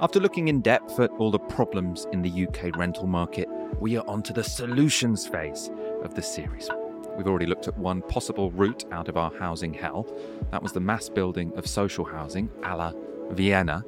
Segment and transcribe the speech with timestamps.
[0.00, 3.48] After looking in depth at all the problems in the UK rental market,
[3.80, 5.72] we are onto the solutions phase
[6.04, 6.70] of the series.
[7.16, 10.06] We've already looked at one possible route out of our housing hell.
[10.52, 12.92] That was the mass building of social housing, a la
[13.32, 13.84] Vienna.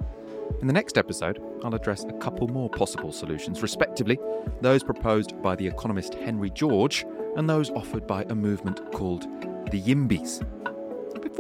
[0.60, 4.18] In the next episode, I'll address a couple more possible solutions, respectively,
[4.62, 7.06] those proposed by the economist Henry George
[7.36, 9.22] and those offered by a movement called
[9.70, 10.44] the Yimbys.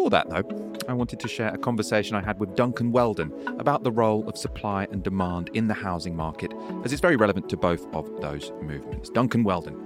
[0.00, 3.82] Before that, though, I wanted to share a conversation I had with Duncan Weldon about
[3.82, 6.54] the role of supply and demand in the housing market,
[6.86, 9.10] as it's very relevant to both of those movements.
[9.10, 9.76] Duncan Weldon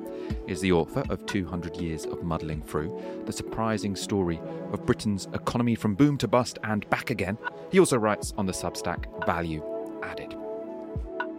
[0.46, 2.96] is the author of 200 Years of Muddling Through,
[3.26, 7.36] the surprising story of Britain's economy from boom to bust and back again.
[7.72, 9.64] He also writes on the Substack Value
[10.04, 10.32] Added.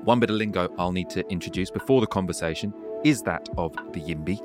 [0.04, 2.74] One bit of lingo I'll need to introduce before the conversation
[3.06, 4.42] is that of the YIMBY.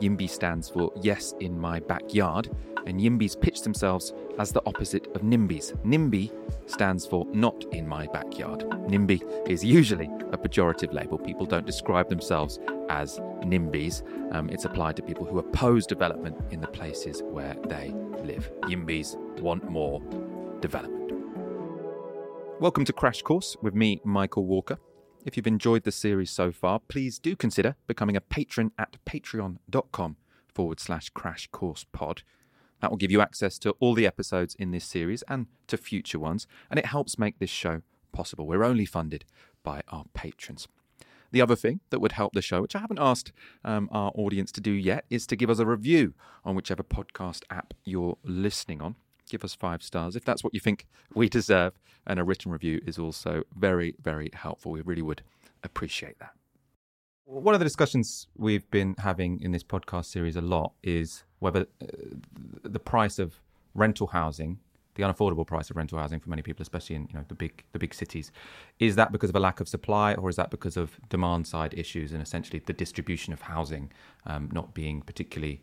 [0.00, 2.50] YIMBY stands for Yes in My Backyard,
[2.86, 5.74] and YIMBYs pitch themselves as the opposite of NIMBYs.
[5.84, 6.30] NIMBY
[6.66, 8.60] stands for Not in My Backyard.
[8.60, 11.18] NIMBY is usually a pejorative label.
[11.18, 14.32] People don't describe themselves as NIMBYs.
[14.32, 18.50] Um, it's applied to people who oppose development in the places where they live.
[18.62, 20.00] YIMBYs want more
[20.60, 21.12] development.
[22.60, 24.78] Welcome to Crash Course with me, Michael Walker.
[25.24, 30.16] If you've enjoyed the series so far, please do consider becoming a patron at patreon.com
[30.54, 32.22] forward slash crash course pod.
[32.80, 36.18] That will give you access to all the episodes in this series and to future
[36.18, 38.46] ones, and it helps make this show possible.
[38.46, 39.24] We're only funded
[39.64, 40.68] by our patrons.
[41.30, 43.32] The other thing that would help the show, which I haven't asked
[43.64, 47.42] um, our audience to do yet, is to give us a review on whichever podcast
[47.50, 48.94] app you're listening on.
[49.28, 51.74] Give us five stars if that's what you think we deserve.
[52.06, 54.72] And a written review is also very, very helpful.
[54.72, 55.22] We really would
[55.62, 56.32] appreciate that.
[57.24, 61.66] One of the discussions we've been having in this podcast series a lot is whether
[61.82, 61.86] uh,
[62.62, 63.40] the price of
[63.74, 64.58] rental housing,
[64.94, 67.64] the unaffordable price of rental housing for many people, especially in you know the big
[67.72, 68.32] the big cities,
[68.78, 71.74] is that because of a lack of supply or is that because of demand side
[71.74, 73.92] issues and essentially the distribution of housing
[74.24, 75.62] um, not being particularly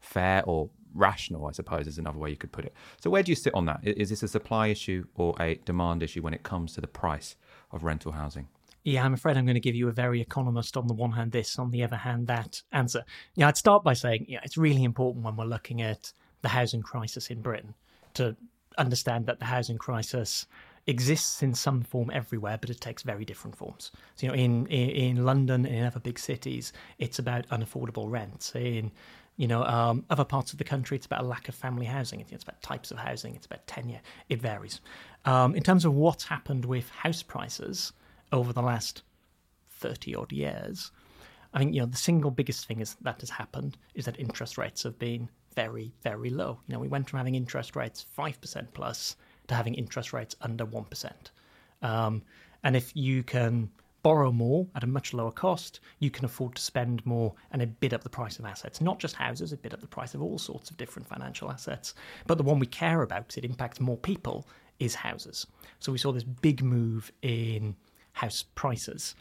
[0.00, 2.72] fair or rational, I suppose, is another way you could put it.
[3.00, 3.80] So, where do you sit on that?
[3.82, 7.36] Is this a supply issue or a demand issue when it comes to the price
[7.72, 8.48] of rental housing?
[8.84, 11.32] Yeah, I'm afraid I'm going to give you a very economist on the one hand
[11.32, 13.04] this, on the other hand that answer.
[13.34, 16.12] Yeah, I'd start by saying yeah, it's really important when we're looking at
[16.42, 17.74] the housing crisis in Britain
[18.14, 18.36] to
[18.76, 20.46] understand that the housing crisis
[20.86, 23.90] exists in some form everywhere, but it takes very different forms.
[24.16, 28.10] So, you know, in, in, in London and in other big cities, it's about unaffordable
[28.10, 28.54] rents.
[28.54, 28.92] In
[29.36, 32.20] you know, um, other parts of the country, it's about a lack of family housing.
[32.20, 33.34] It's about types of housing.
[33.34, 34.00] It's about tenure.
[34.28, 34.80] It varies.
[35.24, 37.92] Um, in terms of what's happened with house prices,
[38.34, 39.02] over the last
[39.70, 40.90] 30 odd years,
[41.52, 44.58] I think you know the single biggest thing is that has happened is that interest
[44.58, 46.58] rates have been very very low.
[46.66, 49.16] You know we went from having interest rates five percent plus
[49.46, 51.30] to having interest rates under one percent.
[51.80, 52.22] Um,
[52.64, 53.70] and if you can
[54.04, 57.80] borrow more at a much lower cost, you can afford to spend more and it
[57.80, 58.80] bid up the price of assets.
[58.82, 61.94] Not just houses, it bid up the price of all sorts of different financial assets.
[62.26, 64.46] But the one we care about, because it impacts more people,
[64.78, 65.46] is houses.
[65.80, 67.76] So we saw this big move in
[68.12, 69.14] house prices.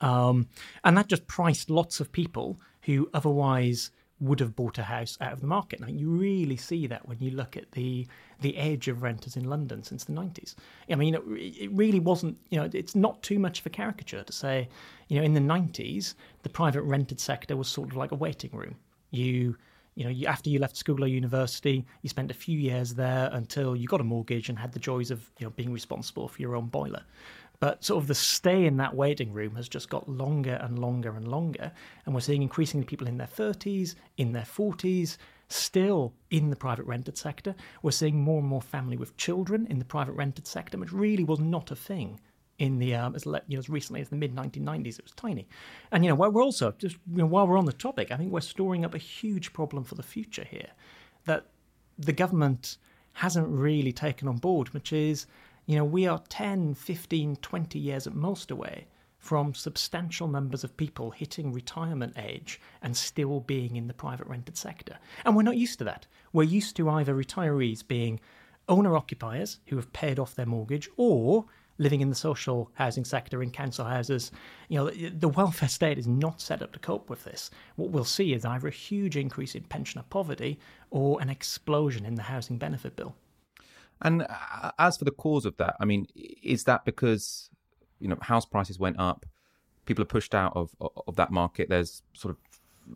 [0.00, 0.48] Um,
[0.82, 3.92] and that just priced lots of people who otherwise
[4.24, 5.80] would have bought a house out of the market.
[5.80, 8.06] Now you really see that when you look at the
[8.40, 10.54] the age of renters in London since the 90s.
[10.90, 12.36] I mean, it really wasn't.
[12.50, 14.68] You know, it's not too much of a caricature to say,
[15.08, 18.50] you know, in the 90s the private rented sector was sort of like a waiting
[18.52, 18.76] room.
[19.10, 19.56] You
[19.94, 23.30] you know, you, after you left school or university, you spent a few years there
[23.32, 26.42] until you got a mortgage and had the joys of you know being responsible for
[26.42, 27.02] your own boiler.
[27.64, 31.16] But sort of the stay in that waiting room has just got longer and longer
[31.16, 31.72] and longer.
[32.04, 35.16] And we're seeing increasingly people in their 30s, in their 40s,
[35.48, 37.54] still in the private rented sector.
[37.80, 41.24] We're seeing more and more family with children in the private rented sector, which really
[41.24, 42.20] was not a thing
[42.58, 44.98] in the um, as, you know, as recently as the mid 1990s.
[44.98, 45.48] It was tiny,
[45.90, 48.30] and you know we're also just you know, while we're on the topic, I think
[48.30, 50.68] we're storing up a huge problem for the future here
[51.24, 51.46] that
[51.98, 52.76] the government
[53.14, 55.26] hasn't really taken on board, which is
[55.66, 58.86] you know, we are 10, 15, 20 years at most away
[59.18, 64.56] from substantial numbers of people hitting retirement age and still being in the private rented
[64.56, 64.98] sector.
[65.24, 66.06] And we're not used to that.
[66.34, 68.20] We're used to either retirees being
[68.68, 71.46] owner occupiers who have paid off their mortgage or
[71.78, 74.30] living in the social housing sector in council houses.
[74.68, 77.50] You know, the welfare state is not set up to cope with this.
[77.76, 80.58] What we'll see is either a huge increase in pensioner poverty
[80.90, 83.16] or an explosion in the housing benefit bill.
[84.02, 87.50] And uh, as for the cause of that, I mean, is that because
[88.00, 89.26] you know house prices went up,
[89.86, 90.74] people are pushed out of
[91.06, 91.68] of that market?
[91.68, 92.38] There's sort of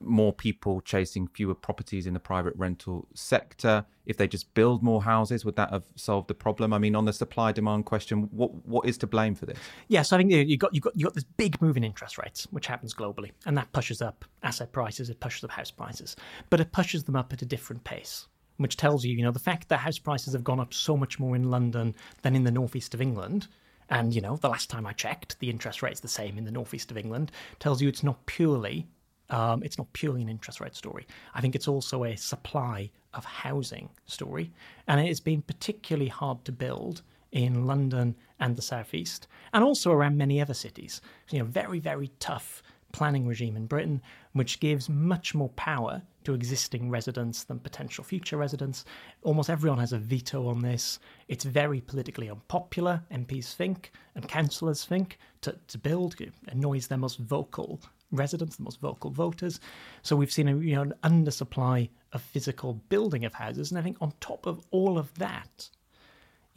[0.00, 3.85] more people chasing fewer properties in the private rental sector?
[4.06, 6.73] If they just build more houses, would that have solved the problem?
[6.73, 9.59] I mean, on the supply demand question, what what is to blame for this?
[9.89, 12.47] Yes, I think you got you got you got this big move in interest rates,
[12.50, 16.17] which happens globally, and that pushes up asset prices, it pushes up house prices,
[16.50, 18.27] but it pushes them up at a different pace.
[18.59, 21.19] Which tells you, you know, the fact that house prices have gone up so much
[21.19, 23.49] more in London than in the northeast of England,
[23.91, 26.51] and you know, the last time I checked, the interest rate's the same in the
[26.51, 28.87] northeast of England, tells you it's not purely
[29.31, 31.07] um, it's not purely an interest rate story.
[31.35, 34.53] I think it's also a supply of housing story,
[34.87, 37.03] and it has been particularly hard to build
[37.33, 41.01] in London and the southeast, and also around many other cities.
[41.31, 44.00] You know, very very tough planning regime in Britain,
[44.32, 48.85] which gives much more power to existing residents than potential future residents.
[49.23, 50.99] Almost everyone has a veto on this.
[51.29, 56.20] It's very politically unpopular, MPs think, and councillors think, to, to build.
[56.20, 57.81] It annoys their most vocal
[58.11, 59.61] residents, the most vocal voters.
[60.02, 63.82] So we've seen a you know an undersupply of physical building of houses, and I
[63.82, 65.69] think on top of all of that,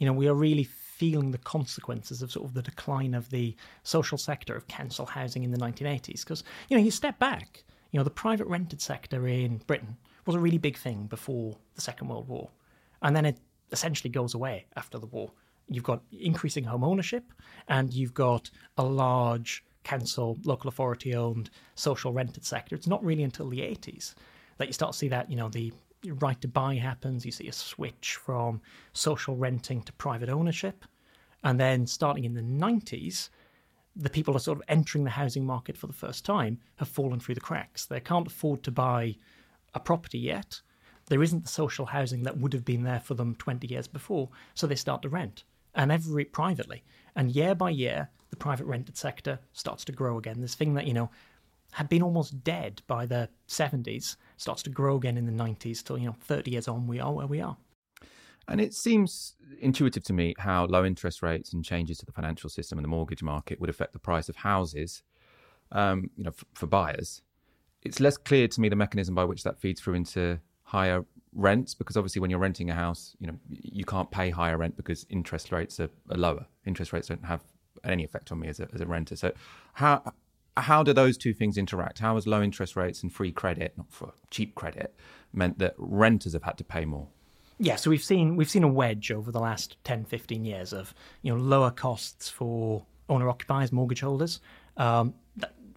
[0.02, 0.64] you know, we are really
[1.02, 5.42] feeling the consequences of sort of the decline of the social sector of council housing
[5.42, 6.20] in the 1980s.
[6.20, 9.96] Because you know, you step back, you know, the private rented sector in Britain
[10.26, 12.50] was a really big thing before the Second World War,
[13.02, 13.36] and then it
[13.72, 15.32] essentially goes away after the war.
[15.68, 17.24] You've got increasing home ownership,
[17.66, 22.76] and you've got a large council, local authority owned, social rented sector.
[22.76, 24.14] It's not really until the 80s
[24.58, 25.72] that you start to see that, you know, the
[26.20, 27.26] right to buy happens.
[27.26, 28.60] You see a switch from
[28.92, 30.84] social renting to private ownership.
[31.44, 33.30] And then starting in the 90s,
[33.94, 37.20] the people are sort of entering the housing market for the first time have fallen
[37.20, 37.84] through the cracks.
[37.84, 39.16] They can't afford to buy
[39.74, 40.60] a property yet.
[41.06, 44.30] There isn't the social housing that would have been there for them 20 years before,
[44.54, 45.44] so they start to rent
[45.74, 46.84] and every privately.
[47.14, 50.40] And year by year, the private rented sector starts to grow again.
[50.40, 51.10] This thing that, you know,
[51.72, 55.98] had been almost dead by the 70s starts to grow again in the 90s till,
[55.98, 57.56] you know, 30 years on, we are where we are.
[58.48, 62.50] And it seems intuitive to me how low interest rates and changes to the financial
[62.50, 65.02] system and the mortgage market would affect the price of houses,
[65.70, 67.22] um, you know, f- for buyers.
[67.82, 71.04] It's less clear to me the mechanism by which that feeds through into higher
[71.34, 74.76] rents because obviously when you're renting a house, you know, you can't pay higher rent
[74.76, 76.46] because interest rates are, are lower.
[76.66, 77.42] Interest rates don't have
[77.84, 79.16] any effect on me as a, as a renter.
[79.16, 79.32] So
[79.74, 80.12] how
[80.56, 82.00] how do those two things interact?
[82.00, 84.94] How has low interest rates and free credit, not for cheap credit,
[85.32, 87.08] meant that renters have had to pay more?
[87.58, 90.94] Yeah, so we've seen we've seen a wedge over the last 10, 15 years of
[91.22, 94.40] you know lower costs for owner occupiers, mortgage holders,
[94.76, 95.14] um,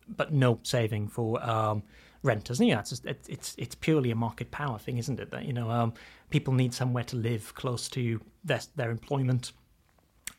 [0.07, 1.83] but no saving for um,
[2.23, 2.59] renters.
[2.59, 5.31] And, yeah, it's, just, it's, it's it's purely a market power thing, isn't it?
[5.31, 5.93] That you know um,
[6.29, 9.51] people need somewhere to live close to their their employment.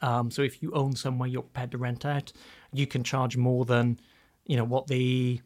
[0.02, 2.32] Um, so if you own somewhere you're prepared to rent out,
[2.72, 3.98] you can charge more than
[4.44, 5.40] you know what the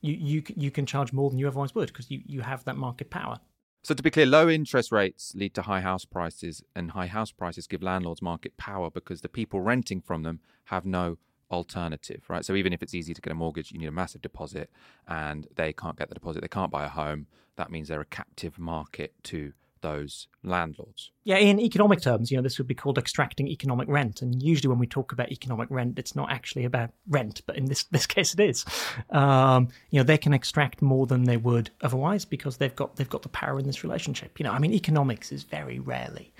[0.00, 2.76] you you you can charge more than you otherwise would because you you have that
[2.76, 3.38] market power.
[3.84, 7.32] So to be clear, low interest rates lead to high house prices, and high house
[7.32, 11.18] prices give landlords market power because the people renting from them have no
[11.50, 12.44] alternative, right?
[12.44, 14.70] So even if it's easy to get a mortgage, you need a massive deposit
[15.08, 17.26] and they can't get the deposit, they can't buy a home.
[17.56, 19.52] That means they're a captive market to
[19.82, 21.10] those landlords.
[21.24, 24.22] Yeah, in economic terms, you know, this would be called extracting economic rent.
[24.22, 27.66] And usually when we talk about economic rent, it's not actually about rent, but in
[27.66, 28.64] this, this case it is.
[29.10, 33.10] Um, you know, they can extract more than they would otherwise because they've got they've
[33.10, 34.38] got the power in this relationship.
[34.38, 36.32] You know, I mean economics is very rarely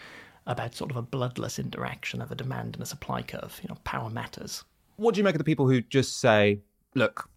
[0.46, 3.60] about sort of a bloodless interaction of a demand and a supply curve.
[3.62, 4.64] You know, power matters
[4.96, 6.60] what do you make of the people who just say,
[6.94, 7.28] look,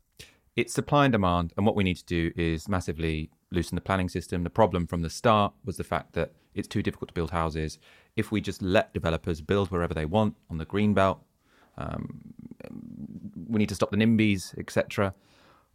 [0.55, 4.09] it's supply and demand, and what we need to do is massively loosen the planning
[4.09, 4.43] system.
[4.43, 7.79] The problem from the start was the fact that it's too difficult to build houses.
[8.15, 11.21] If we just let developers build wherever they want on the green belt,
[11.77, 12.21] um,
[13.50, 15.13] we need to stop the NIMBYs, etc.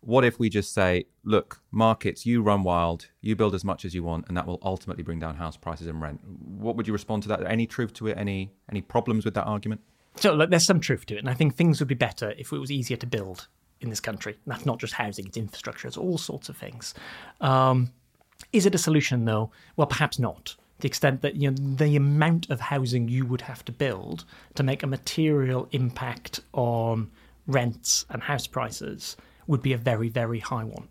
[0.01, 3.95] What if we just say, look, markets, you run wild, you build as much as
[3.95, 6.21] you want, and that will ultimately bring down house prices and rent?
[6.25, 7.45] What would you respond to that?
[7.47, 8.17] Any truth to it?
[8.17, 9.83] Any any problems with that argument?
[10.17, 12.53] So look, there's some truth to it, and I think things would be better if
[12.53, 13.49] it was easier to build
[13.81, 14.39] in this country.
[14.47, 16.95] That's not just housing; it's infrastructure, it's all sorts of things.
[17.41, 17.93] Um,
[18.53, 19.51] is it a solution, though?
[19.77, 20.57] Well, perhaps not.
[20.81, 24.63] The extent that you know the amount of housing you would have to build to
[24.63, 27.11] make a material impact on
[27.47, 30.89] rents and house prices would be a very, very high one.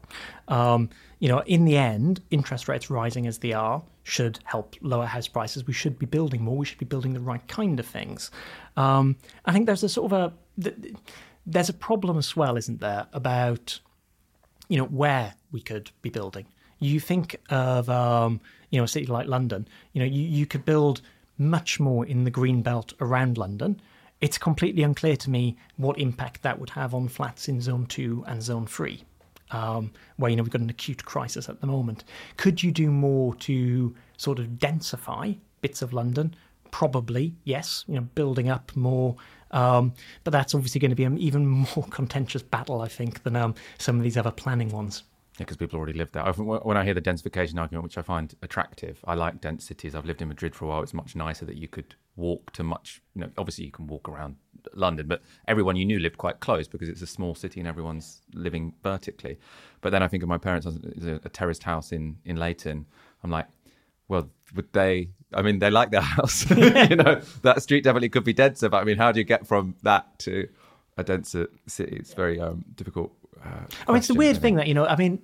[0.48, 5.06] Um, you know, in the end, interest rates rising as they are should help lower
[5.06, 5.66] house prices.
[5.66, 6.58] We should be building more.
[6.58, 8.32] We should be building the right kind of things.
[8.76, 9.16] Um,
[9.46, 10.72] I think there's a sort of a
[11.52, 13.80] there's a problem as well, isn't there, about
[14.68, 16.46] you know where we could be building.
[16.80, 19.68] You think of um, you know a city like London.
[19.94, 21.02] You know, you, you could build
[21.38, 23.82] much more in the green belt around London.
[24.22, 28.24] It's completely unclear to me what impact that would have on flats in Zone Two
[28.28, 29.04] and Zone Three
[29.52, 32.04] um, where you know we've got an acute crisis at the moment.
[32.38, 36.36] Could you do more to sort of densify bits of London?
[36.72, 37.84] Probably, yes.
[37.88, 39.16] You know, building up more,
[39.52, 43.36] um, but that's obviously going to be an even more contentious battle, I think, than
[43.36, 45.04] um, some of these other planning ones.
[45.40, 46.24] Yeah, because people already live there.
[46.34, 49.96] When I hear the densification argument, which I find attractive, I like dense cities.
[49.96, 50.84] I've lived in Madrid for a while.
[50.84, 53.02] It's much nicer that you could walk to much.
[53.16, 54.36] You know, obviously you can walk around
[54.74, 58.22] London, but everyone you knew lived quite close because it's a small city and everyone's
[58.34, 59.40] living vertically.
[59.80, 62.86] But then I think of my parents' a, a terraced house in in Leyton.
[63.24, 63.48] I'm like,
[64.10, 65.10] well, would they?
[65.34, 66.50] I mean, they like their house.
[66.50, 69.48] you know, that street definitely could be denser, but I mean, how do you get
[69.48, 70.50] from that to
[70.98, 71.96] a denser city?
[71.96, 73.14] It's very um, difficult.
[73.42, 74.86] Uh, oh, it's the weird thing that you know.
[74.86, 75.22] I mean,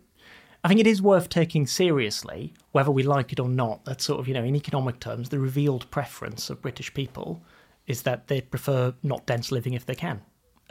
[0.63, 3.85] I think it is worth taking seriously, whether we like it or not.
[3.85, 7.41] That sort of, you know, in economic terms, the revealed preference of British people
[7.85, 10.21] is that they prefer not dense living if they can.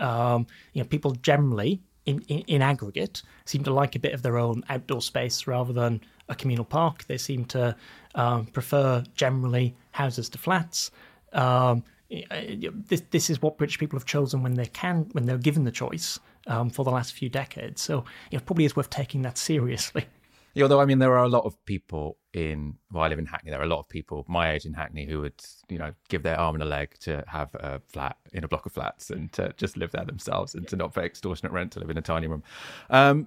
[0.01, 4.23] Um, you know, people generally, in, in, in, aggregate, seem to like a bit of
[4.23, 7.05] their own outdoor space rather than a communal park.
[7.05, 7.77] They seem to
[8.15, 10.91] um, prefer generally houses to flats.
[11.33, 15.65] Um, this, this is what British people have chosen when they can, when they're given
[15.65, 17.83] the choice um, for the last few decades.
[17.83, 20.07] So it probably is worth taking that seriously.
[20.55, 22.77] Yeah, although I mean, there are a lot of people in.
[22.93, 23.51] Well, I live in Hackney.
[23.51, 26.23] There are a lot of people my age in Hackney who would, you know, give
[26.23, 29.33] their arm and a leg to have a flat in a block of flats and
[29.33, 30.69] to just live there themselves and yeah.
[30.69, 32.45] to not pay extortionate rent to live in a tiny room.
[32.89, 33.27] Um,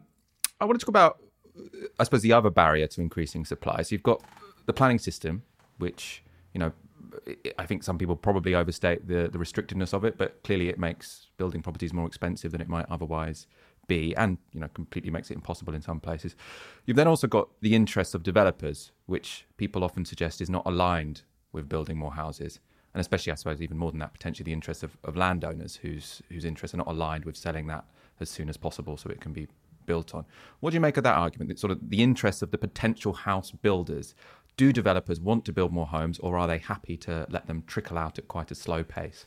[0.62, 1.22] I want to talk about,
[2.00, 3.82] I suppose, the other barrier to increasing supply.
[3.82, 4.22] So you've got
[4.68, 5.42] the planning system,
[5.80, 6.72] which you know
[7.58, 11.28] I think some people probably overstate the, the restrictiveness of it, but clearly it makes
[11.38, 13.48] building properties more expensive than it might otherwise
[13.88, 16.36] be, and you know completely makes it impossible in some places.
[16.86, 21.24] You've then also got the interests of developers, which people often suggest is not aligned
[21.52, 22.60] with building more houses,
[22.94, 26.22] and especially I suppose even more than that, potentially the interests of, of landowners whose
[26.30, 27.86] whose interests are not aligned with selling that
[28.20, 29.48] as soon as possible so it can be
[29.88, 30.26] built on.
[30.60, 31.50] What do you make of that argument?
[31.50, 34.14] That sort of the interests of the potential house builders
[34.58, 37.98] do developers want to build more homes or are they happy to let them trickle
[37.98, 39.26] out at quite a slow pace?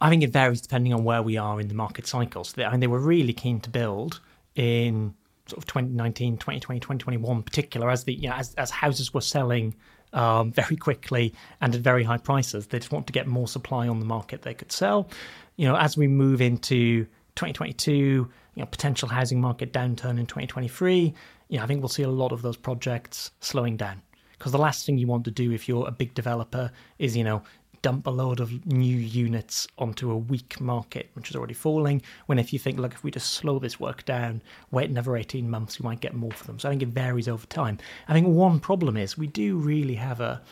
[0.00, 2.54] I think it varies depending on where we are in the market cycles.
[2.58, 4.20] I mean, they were really keen to build
[4.54, 5.14] in
[5.46, 9.20] sort of 2019, 2020, 2021 in particular, as the you know, as, as houses were
[9.20, 9.74] selling
[10.12, 12.66] um, very quickly and at very high prices.
[12.66, 15.08] They just want to get more supply on the market they could sell.
[15.56, 17.04] You know, as we move into
[17.36, 21.14] 2022, you know, potential housing market downturn in 2023,
[21.48, 24.02] you know, I think we'll see a lot of those projects slowing down.
[24.38, 27.24] Because the last thing you want to do if you're a big developer is, you
[27.24, 27.42] know,
[27.82, 32.02] dump a load of new units onto a weak market, which is already falling.
[32.26, 35.48] When if you think, look, if we just slow this work down, wait another 18
[35.48, 36.58] months, we might get more for them.
[36.58, 37.78] So I think it varies over time.
[38.08, 40.42] I think one problem is we do really have a,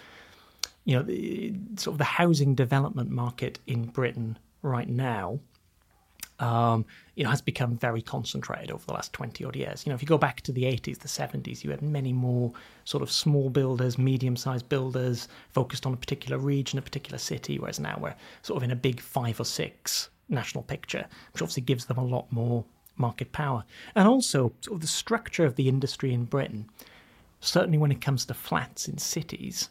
[0.85, 1.05] you know,
[1.77, 5.41] sort of the housing development market in Britain right now
[6.41, 9.87] um, you know, has become very concentrated over the last 20 odd years.
[9.87, 12.53] You know, if you go back to the 80s, the 70s, you had many more
[12.85, 17.59] sort of small builders, medium sized builders focused on a particular region, a particular city,
[17.59, 21.63] whereas now we're sort of in a big five or six national picture, which obviously
[21.63, 22.65] gives them a lot more
[22.97, 23.65] market power.
[23.95, 26.69] And also, sort of the structure of the industry in Britain,
[27.41, 29.69] certainly when it comes to flats in cities,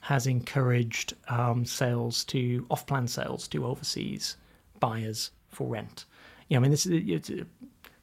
[0.00, 4.36] has encouraged um, sales to off plan sales to overseas
[4.78, 6.04] buyers for rent.
[6.48, 7.44] You know, I mean, this is it's uh,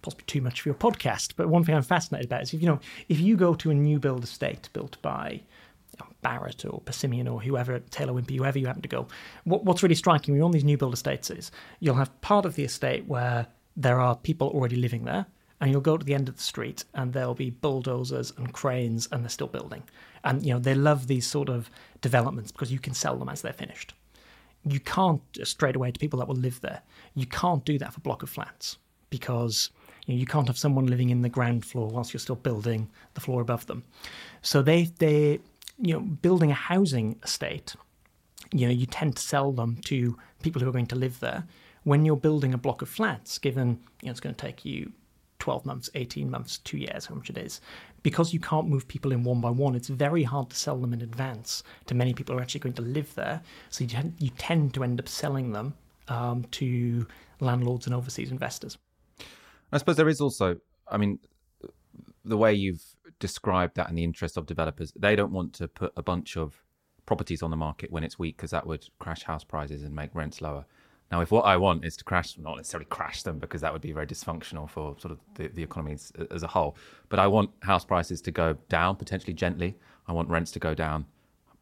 [0.01, 2.67] possibly too much for your podcast, but one thing I'm fascinated about is if you
[2.67, 5.41] know if you go to a new build estate built by
[6.23, 9.07] Barratt or Persimmon or whoever, Taylor Wimpey, whoever you happen to go,
[9.43, 12.45] what, what's really striking when you're on these new build estates is you'll have part
[12.45, 13.45] of the estate where
[13.77, 15.25] there are people already living there,
[15.61, 19.07] and you'll go to the end of the street and there'll be bulldozers and cranes
[19.11, 19.83] and they're still building.
[20.23, 21.69] And you know they love these sort of
[22.01, 23.93] developments because you can sell them as they're finished
[24.65, 26.81] you can't uh, straight away to people that will live there.
[27.15, 28.77] You can't do that for block of flats
[29.09, 29.69] because
[30.05, 32.89] you, know, you can't have someone living in the ground floor whilst you're still building
[33.13, 33.83] the floor above them.
[34.41, 35.39] So they they
[35.79, 37.75] you know building a housing estate.
[38.51, 41.45] You know you tend to sell them to people who are going to live there.
[41.83, 44.93] When you're building a block of flats, given you know, it's going to take you
[45.43, 47.59] 12 months, 18 months, two years, how much it is.
[48.01, 50.93] Because you can't move people in one by one, it's very hard to sell them
[50.93, 53.41] in advance to many people who are actually going to live there.
[53.69, 55.73] So you, tend, you tend to end up selling them
[56.07, 57.05] um, to
[57.41, 58.77] landlords and overseas investors.
[59.73, 60.55] I suppose there is also,
[60.89, 61.19] I mean,
[62.23, 62.85] the way you've
[63.19, 66.63] described that in the interest of developers, they don't want to put a bunch of
[67.05, 70.15] properties on the market when it's weak because that would crash house prices and make
[70.15, 70.65] rents lower.
[71.11, 73.81] Now, if what I want is to crash, not necessarily crash them, because that would
[73.81, 76.75] be very dysfunctional for sort of the, the economy as, as, a whole,
[77.09, 79.75] but I want house prices to go down, potentially gently.
[80.07, 81.05] I want rents to go down,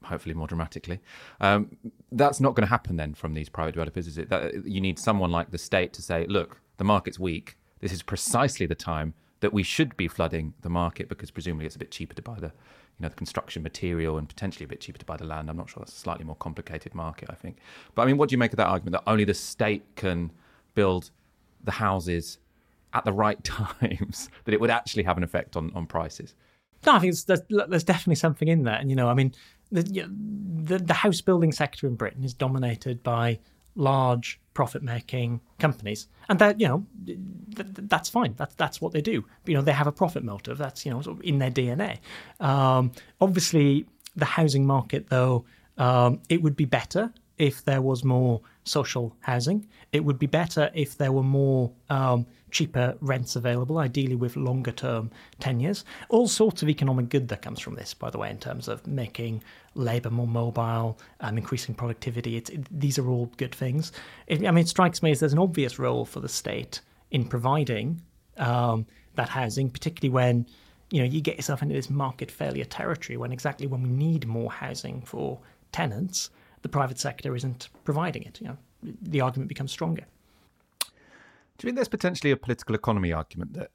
[0.04, 1.00] hopefully more dramatically.
[1.42, 1.76] Um,
[2.12, 4.30] that's not going to happen then from these private developers, is it?
[4.30, 7.58] That, you need someone like the state to say, look, the market's weak.
[7.82, 11.76] This is precisely the time that we should be flooding the market because presumably it's
[11.76, 12.54] a bit cheaper to buy the
[13.02, 15.50] you know the construction material and potentially a bit cheaper to buy the land.
[15.50, 17.58] I'm not sure that's a slightly more complicated market, I think.
[17.96, 20.32] But I mean, what do you make of that argument that only the state can
[20.76, 21.10] build
[21.64, 22.38] the houses
[22.94, 26.36] at the right times that it would actually have an effect on, on prices?
[26.86, 28.82] No, I think there's, there's definitely something in that.
[28.82, 29.34] And, you know, I mean,
[29.72, 29.82] the,
[30.64, 33.40] the, the house building sector in Britain is dominated by
[33.76, 36.08] large profit making companies.
[36.30, 37.18] And that you know th-
[37.56, 38.34] that's fine.
[38.38, 39.26] That's that's what they do.
[39.46, 40.58] You know they have a profit motive.
[40.58, 42.00] That's you know sort of in their dna
[42.40, 43.86] um, obviously
[44.16, 45.46] the housing market though
[45.78, 50.72] um, it would be better if there was more social housing it would be better
[50.74, 55.84] if there were more um, cheaper rents available, ideally with longer term tenures.
[56.10, 58.86] All sorts of economic good that comes from this, by the way, in terms of
[58.88, 59.44] making
[59.76, 62.38] labour more mobile, um, increasing productivity.
[62.38, 63.92] It, these are all good things.
[64.28, 66.80] It, I mean, it strikes me as there's an obvious role for the state
[67.12, 68.02] in providing
[68.38, 70.46] um, that housing, particularly when
[70.90, 74.28] you know you get yourself into this market failure territory when exactly when we need
[74.28, 75.40] more housing for
[75.72, 76.30] tenants,
[76.62, 78.40] the private sector isn't providing it.
[78.42, 78.58] You know,
[79.02, 80.06] the argument becomes stronger.
[80.82, 80.88] Do
[81.66, 83.72] you think there's potentially a political economy argument that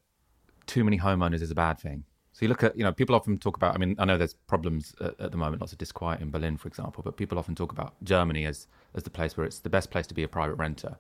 [0.66, 2.05] too many homeowners is a bad thing?
[2.33, 3.75] So you look at, you know, people often talk about.
[3.75, 6.59] I mean, I know there's problems at, at, the moment, lots of disquiet in Berlin,
[6.59, 7.02] for example.
[7.02, 10.07] But people often talk about Germany as as the place where it's the best place
[10.09, 10.97] to be a private renter,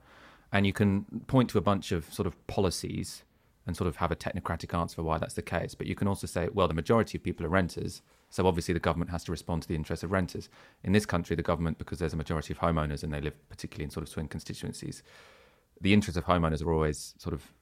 [0.50, 3.22] and you can point to a bunch of sort of policies
[3.66, 5.74] and sort of have a technocratic answer for why that's the case.
[5.74, 8.80] But you can also say, well, the majority of people are renters, so obviously the
[8.80, 10.48] government has to respond to the interests of renters.
[10.82, 13.84] In this country, the government, because there's a majority of homeowners and they live particularly
[13.84, 15.02] in sort of swing constituencies,
[15.80, 17.52] the interests of homeowners are always sort of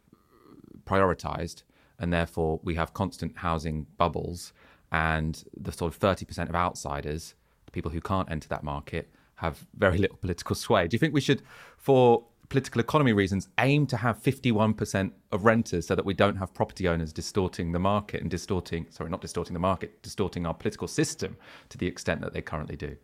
[0.85, 1.63] prioritized,
[1.99, 4.53] and therefore we have constant housing bubbles,
[4.93, 7.35] and the sort of 30% of outsiders,
[7.67, 10.87] the people who can't enter that market, have very little political sway.
[10.87, 11.43] Do you think we should,
[11.77, 16.53] for political economy reasons, aim to have 51% of renters so that we don't have
[16.55, 20.89] property owners distorting the market and distorting, sorry, not distorting the market, distorting our political
[20.89, 21.37] system
[21.69, 22.97] to the extent that they currently do?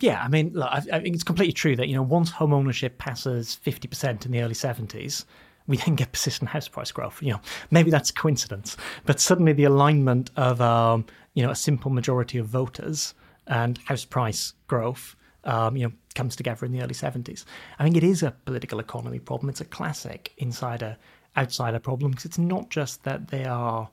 [0.00, 2.54] Yeah, I mean, look, I, I think it's completely true that you know once home
[2.54, 5.26] ownership passes fifty percent in the early seventies,
[5.66, 7.22] we then get persistent house price growth.
[7.22, 11.56] You know, maybe that's a coincidence, but suddenly the alignment of um, you know a
[11.56, 13.14] simple majority of voters
[13.46, 17.44] and house price growth, um, you know, comes together in the early seventies.
[17.78, 19.50] I think it is a political economy problem.
[19.50, 20.96] It's a classic insider
[21.36, 23.88] outsider problem because it's not just that they are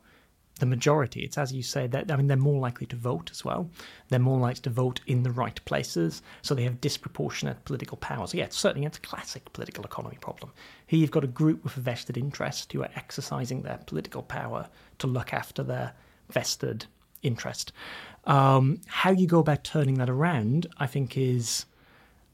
[0.59, 1.21] the majority.
[1.21, 3.69] It's as you say that I mean they're more likely to vote as well.
[4.09, 8.31] They're more likely to vote in the right places, so they have disproportionate political powers.
[8.31, 10.51] So yeah, it's certainly it's a classic political economy problem.
[10.87, 14.67] Here you've got a group with a vested interest who are exercising their political power
[14.99, 15.93] to look after their
[16.29, 16.85] vested
[17.21, 17.71] interest.
[18.27, 21.65] Um, how you go about turning that around, I think is,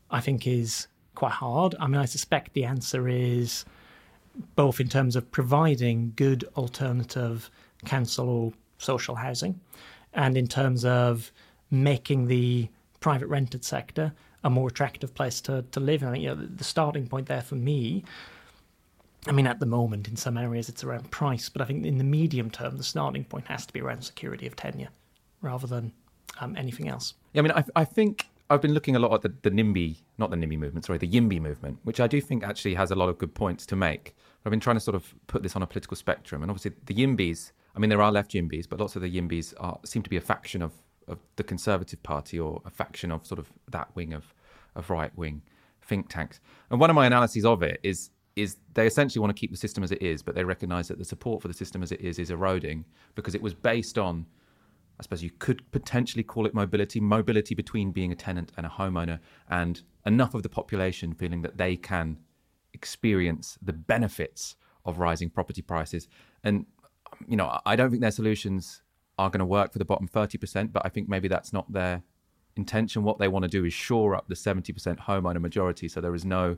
[0.09, 1.75] I think is quite hard.
[1.79, 3.63] I mean, I suspect the answer is
[4.55, 7.51] both in terms of providing good alternative
[7.85, 9.61] council or social housing,
[10.13, 11.31] and in terms of
[11.69, 16.01] making the private rented sector a more attractive place to, to live.
[16.01, 18.03] And I think you know, the starting point there for me,
[19.27, 21.99] I mean, at the moment, in some areas it's around price, but I think in
[21.99, 24.89] the medium term, the starting point has to be around security of tenure
[25.43, 25.93] rather than
[26.39, 27.13] um, anything else.
[27.33, 29.97] Yeah, I mean, I, I think I've been looking a lot at the, the NIMBY,
[30.17, 32.95] not the NIMBY movement, sorry, the YIMBY movement, which I do think actually has a
[32.95, 34.15] lot of good points to make.
[34.45, 36.95] I've been trying to sort of put this on a political spectrum, and obviously the
[36.95, 40.09] YIMBYs I mean, there are left Yimbys, but lots of the Yimbys are, seem to
[40.09, 40.73] be a faction of,
[41.07, 44.33] of the Conservative Party or a faction of sort of that wing of,
[44.75, 45.41] of right wing
[45.81, 46.39] think tanks.
[46.69, 49.57] And one of my analyses of it is is they essentially want to keep the
[49.57, 52.01] system as it is, but they recognise that the support for the system as it
[52.01, 54.25] is is eroding because it was based on,
[54.99, 58.69] I suppose you could potentially call it mobility, mobility between being a tenant and a
[58.69, 62.17] homeowner, and enough of the population feeling that they can
[62.73, 66.07] experience the benefits of rising property prices.
[66.43, 66.65] And
[67.27, 68.81] you know, I don't think their solutions
[69.17, 72.03] are going to work for the bottom 30%, but I think maybe that's not their
[72.55, 73.03] intention.
[73.03, 76.25] What they want to do is shore up the 70% homeowner majority so there is
[76.25, 76.57] no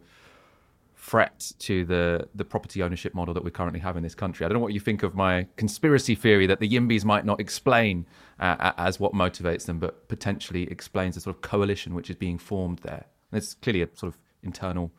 [1.06, 4.44] threat to the, the property ownership model that we currently have in this country.
[4.44, 7.40] I don't know what you think of my conspiracy theory that the Yimbys might not
[7.40, 8.08] explain
[8.40, 12.40] uh, as what motivates them, but potentially explains the sort of coalition which is being
[12.40, 13.06] formed there.
[13.32, 14.92] And it's clearly a sort of internal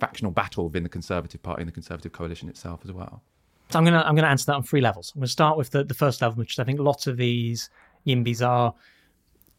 [0.00, 3.22] factional battle within the Conservative Party and the Conservative coalition itself as well.
[3.70, 5.12] So I'm gonna I'm gonna answer that on three levels.
[5.14, 7.70] I'm gonna start with the, the first level, which is I think lots of these
[8.04, 8.74] yimbys are,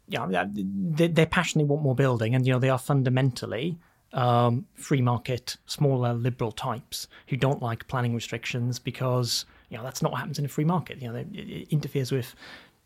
[0.10, 3.78] know, they, they passionately want more building, and you know they are fundamentally
[4.18, 10.02] um, free market, smaller liberal types who don't like planning restrictions because you know that's
[10.02, 11.02] not what happens in a free market.
[11.02, 12.36] You know, it interferes with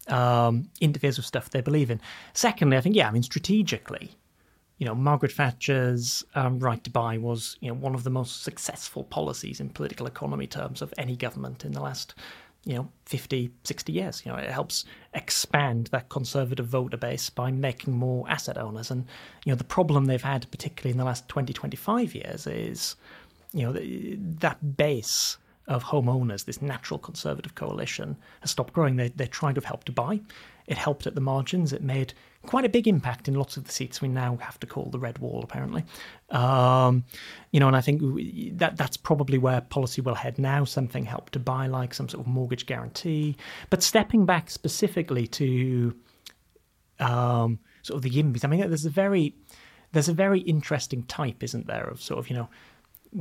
[0.09, 2.01] um, interferes with stuff they believe in.
[2.33, 4.11] Secondly, I think yeah, I mean strategically,
[4.77, 8.43] you know, Margaret Thatcher's um, right to buy was, you know, one of the most
[8.43, 12.15] successful policies in political economy terms of any government in the last,
[12.65, 14.21] you know, 50, 60 years.
[14.25, 18.91] You know, it helps expand that conservative voter base by making more asset owners.
[18.91, 19.05] And,
[19.45, 22.95] you know, the problem they've had, particularly in the last 20, 25 years, is,
[23.51, 23.73] you know,
[24.39, 28.95] that base of homeowners, this natural conservative coalition, has stopped growing.
[28.95, 30.21] They, they're trying to help to buy.
[30.67, 31.73] It helped at the margins.
[31.73, 32.13] It made
[32.45, 34.99] quite a big impact in lots of the seats we now have to call the
[34.99, 35.83] red wall, apparently.
[36.29, 37.03] Um,
[37.51, 38.01] you know, and I think
[38.57, 40.63] that that's probably where policy will head now.
[40.65, 43.37] Something help to buy, like some sort of mortgage guarantee.
[43.69, 45.95] But stepping back specifically to
[46.99, 49.35] um, sort of the YIMBYs, I mean, there's a very
[49.91, 52.49] there's a very interesting type, isn't there, of sort of you know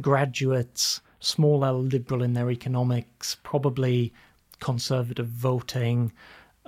[0.01, 4.13] graduates, small L liberal in their economics, probably
[4.61, 6.13] conservative voting.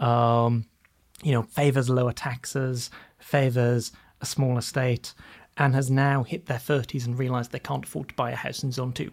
[0.03, 0.67] Um,
[1.23, 5.15] you know, favours lower taxes, favours a smaller state,
[5.57, 8.63] and has now hit their 30s and realised they can't afford to buy a house
[8.63, 9.11] in Zone 2.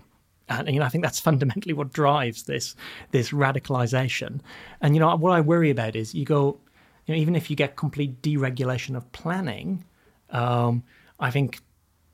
[0.49, 2.75] And you know, I think that's fundamentally what drives this
[3.11, 4.41] this radicalisation.
[4.81, 6.59] And you know, what I worry about is you go,
[7.05, 9.85] you know, even if you get complete deregulation of planning,
[10.31, 10.83] um,
[11.19, 11.59] I think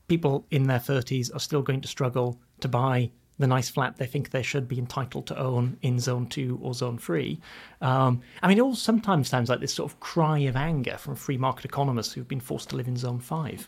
[0.07, 4.05] people in their 30s are still going to struggle to buy the nice flat they
[4.05, 7.39] think they should be entitled to own in zone two or zone three.
[7.81, 11.15] Um, I mean, it all sometimes sounds like this sort of cry of anger from
[11.15, 13.67] free market economists who've been forced to live in zone five.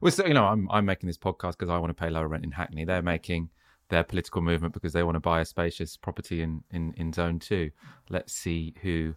[0.00, 2.28] Well, so, you know, I'm I'm making this podcast because I want to pay lower
[2.28, 2.84] rent in Hackney.
[2.84, 3.50] They're making
[3.88, 7.38] their political movement because they want to buy a spacious property in, in, in zone
[7.38, 7.70] two.
[8.10, 9.14] Let's see who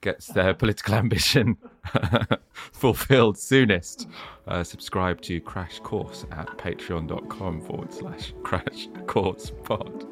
[0.00, 1.56] gets their political ambition
[2.52, 4.08] fulfilled soonest,
[4.46, 10.06] uh, subscribe to Crash Course at patreon.com forward slash crash course pod.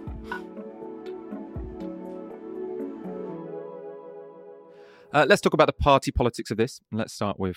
[5.13, 6.81] Uh, let's talk about the party politics of this.
[6.93, 7.57] Let's start with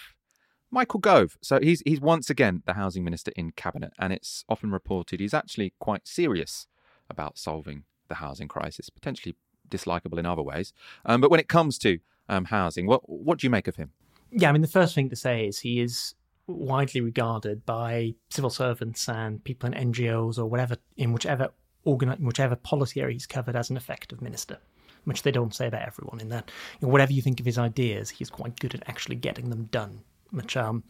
[0.72, 1.38] Michael Gove.
[1.42, 5.34] So he's he's once again the housing minister in cabinet, and it's often reported he's
[5.34, 6.68] actually quite serious
[7.10, 9.36] about solving the housing crisis, potentially
[9.68, 10.74] dislikable in other ways.
[11.06, 12.86] Um, but when it comes to um, housing.
[12.86, 13.92] What what do you make of him?
[14.32, 16.14] Yeah, I mean, the first thing to say is he is
[16.48, 21.50] widely regarded by civil servants and people in NGOs or whatever in whichever
[21.84, 24.58] organ whichever policy area he's covered as an effective minister.
[25.06, 26.20] Which they don't say about everyone.
[26.20, 29.16] In that, you know, whatever you think of his ideas, he's quite good at actually
[29.16, 30.02] getting them done.
[30.30, 30.84] Which um,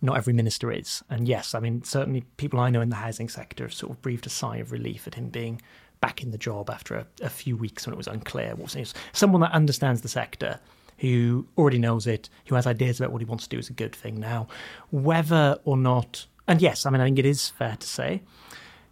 [0.00, 1.04] not every minister is.
[1.10, 4.02] And yes, I mean, certainly people I know in the housing sector have sort of
[4.02, 5.60] breathed a sigh of relief at him being
[6.00, 8.94] back in the job after a, a few weeks when it was unclear what was
[9.12, 10.58] someone that understands the sector
[11.00, 13.72] who already knows it, who has ideas about what he wants to do is a
[13.72, 14.20] good thing.
[14.20, 14.48] Now,
[14.90, 18.22] whether or not, and yes, I mean, I think it is fair to say,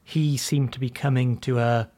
[0.02, 1.90] he seemed to be coming to a,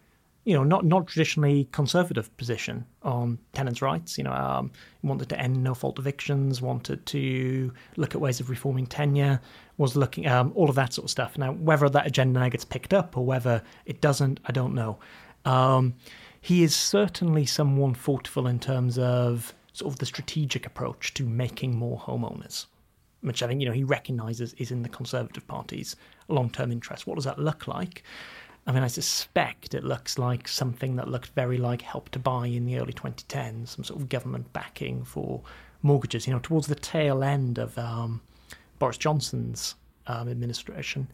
[0.44, 4.18] you know, not not traditionally conservative position on tenants' rights.
[4.18, 8.86] You know, um, wanted to end no-fault evictions, wanted to look at ways of reforming
[8.86, 9.40] tenure,
[9.76, 11.38] was looking um, all of that sort of stuff.
[11.38, 14.98] Now, whether that agenda now gets picked up or whether it doesn't, I don't know.
[15.44, 15.94] Um,
[16.40, 21.74] he is certainly someone thoughtful in terms of sort of the strategic approach to making
[21.74, 22.66] more homeowners,
[23.22, 25.96] which I think you know he recognises is in the Conservative Party's
[26.28, 27.06] long-term interest.
[27.06, 28.04] What does that look like?
[28.66, 32.46] I mean, I suspect it looks like something that looked very like Help to Buy
[32.46, 35.40] in the early 2010s, some sort of government backing for
[35.82, 36.26] mortgages.
[36.26, 38.20] You know, towards the tail end of um,
[38.78, 41.08] Boris Johnson's um, administration,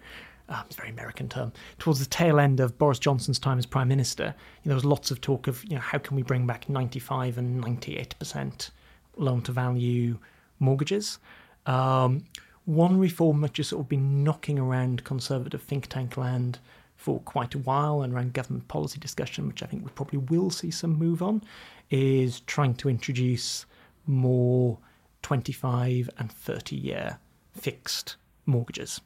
[0.49, 3.67] um, it's a very American term, towards the tail end of Boris Johnson's time as
[3.67, 6.69] Prime Minister, there was lots of talk of, you know, how can we bring back
[6.69, 8.71] 95 and 98%
[9.17, 10.19] loan to value
[10.61, 11.19] mortgages?
[11.67, 12.25] Um,
[12.65, 16.59] one reform which has sort of been knocking around conservative think tank land
[16.97, 20.51] for quite a while and around government policy discussion, which I think we probably will
[20.51, 21.43] see some move on,
[21.91, 23.67] is trying to introduce
[24.07, 24.79] more
[25.23, 27.19] 25 and 30 year
[27.53, 29.01] fixed mortgages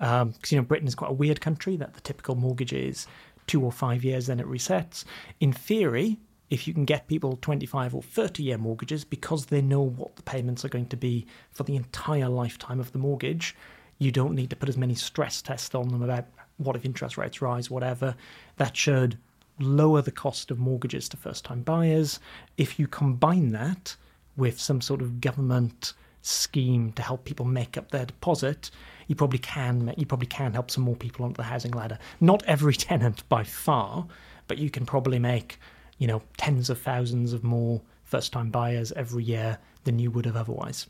[0.00, 3.06] because um, you know Britain is quite a weird country that the typical mortgage is
[3.46, 5.04] two or five years, then it resets.
[5.40, 9.82] In theory, if you can get people 25 or 30 year mortgages because they know
[9.82, 13.54] what the payments are going to be for the entire lifetime of the mortgage,
[13.98, 17.18] you don't need to put as many stress tests on them about what if interest
[17.18, 18.14] rates rise, whatever.
[18.56, 19.18] That should
[19.58, 22.18] lower the cost of mortgages to first time buyers.
[22.56, 23.96] If you combine that
[24.36, 28.70] with some sort of government scheme to help people make up their deposit,
[29.10, 31.98] you probably can you probably can help some more people onto the housing ladder.
[32.20, 34.06] Not every tenant by far,
[34.46, 35.58] but you can probably make
[35.98, 40.26] you know tens of thousands of more first time buyers every year than you would
[40.26, 40.86] have otherwise.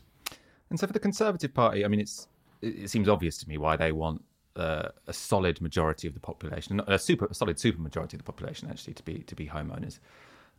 [0.69, 2.27] And so for the Conservative Party, I mean, it's
[2.61, 4.23] it seems obvious to me why they want
[4.55, 8.31] uh, a solid majority of the population, a super a solid super majority of the
[8.31, 9.97] population actually to be to be homeowners.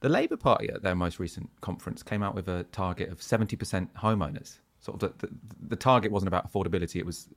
[0.01, 3.55] The Labour Party at their most recent conference came out with a target of seventy
[3.55, 5.33] percent homeowners sort of the, the,
[5.69, 7.29] the target wasn't about affordability; it was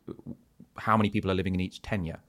[0.77, 2.19] how many people are living in each tenure.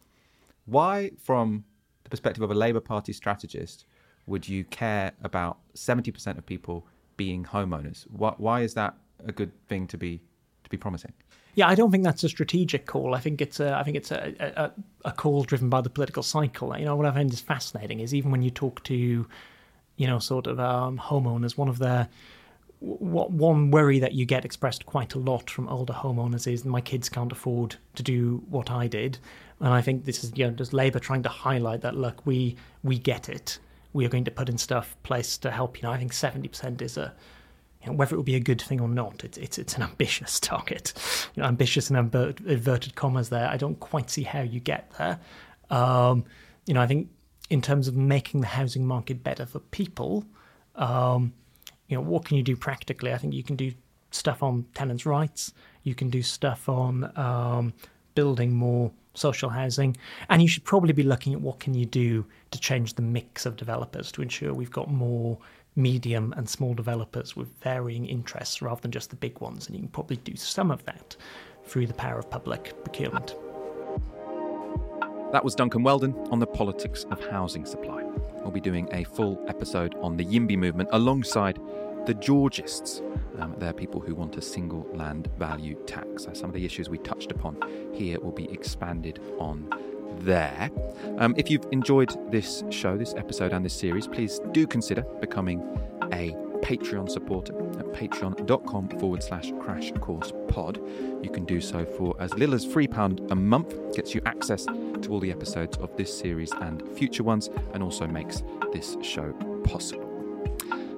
[0.66, 1.64] Why, from
[2.05, 3.87] the perspective of a Labour Party strategist,
[4.26, 8.07] would you care about seventy percent of people being homeowners?
[8.11, 8.94] Why, why is that
[9.26, 10.20] a good thing to be
[10.62, 11.12] to be promising?
[11.55, 13.14] Yeah, I don't think that's a strategic call.
[13.14, 14.72] I think it's a, I think it's a, a,
[15.07, 16.76] a call driven by the political cycle.
[16.79, 19.26] You know, what I find is fascinating is even when you talk to,
[19.96, 22.09] you know, sort of um, homeowners, one of the
[22.80, 26.80] what one worry that you get expressed quite a lot from older homeowners is my
[26.80, 29.18] kids can't afford to do what I did,
[29.60, 32.56] and I think this is you know just Labour trying to highlight that look we
[32.82, 33.58] we get it.
[33.92, 35.78] We are going to put in stuff place to help.
[35.78, 37.14] You know, I think seventy percent is a
[37.82, 39.82] you know, whether it will be a good thing or not, it's it's, it's an
[39.82, 40.92] ambitious target.
[41.34, 42.14] You know, ambitious and
[42.46, 43.48] inverted commas there.
[43.48, 45.18] I don't quite see how you get there.
[45.70, 46.24] Um,
[46.66, 47.08] you know, I think
[47.48, 50.24] in terms of making the housing market better for people,
[50.74, 51.32] um,
[51.88, 53.12] you know, what can you do practically?
[53.12, 53.72] I think you can do
[54.11, 55.53] stuff on tenants' rights.
[55.83, 57.72] You can do stuff on um,
[58.14, 59.96] building more social housing,
[60.29, 63.46] and you should probably be looking at what can you do to change the mix
[63.46, 65.38] of developers to ensure we've got more
[65.77, 69.66] medium and small developers with varying interests rather than just the big ones.
[69.66, 71.16] And you can probably do some of that
[71.64, 73.35] through the power of public procurement.
[75.32, 78.04] That was Duncan Weldon on the politics of housing supply.
[78.42, 81.58] We'll be doing a full episode on the YIMBY movement alongside
[82.06, 83.02] the Georgists.
[83.40, 86.24] Um, they're people who want a single land value tax.
[86.24, 87.58] So some of the issues we touched upon
[87.92, 89.68] here will be expanded on
[90.20, 90.70] there.
[91.18, 95.60] Um, if you've enjoyed this show, this episode, and this series, please do consider becoming
[96.12, 100.80] a Patreon supporter at patreon.com forward slash crash course pod.
[101.22, 104.66] You can do so for as little as £3 a month, gets you access
[105.02, 109.32] to all the episodes of this series and future ones, and also makes this show
[109.64, 110.06] possible.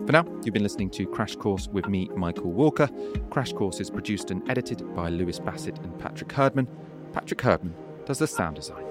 [0.06, 2.88] For now, you've been listening to Crash Course with me, Michael Walker.
[3.30, 6.66] Crash Course is produced and edited by Lewis Bassett and Patrick Heardman.
[7.12, 7.74] Patrick Heardman
[8.06, 8.87] does the sound design.